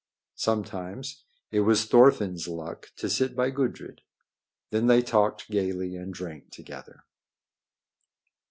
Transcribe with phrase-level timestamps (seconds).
[0.33, 1.21] Sometimes
[1.51, 3.99] it was Thorfinn's luck to sit by Gudrid.
[4.71, 7.03] Then they talked gaily and drank together.